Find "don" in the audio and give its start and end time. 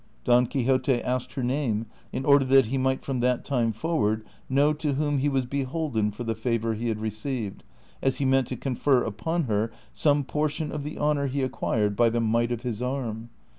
0.23-0.47